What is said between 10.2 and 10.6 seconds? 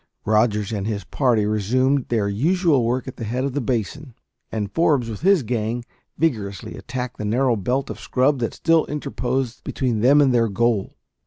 their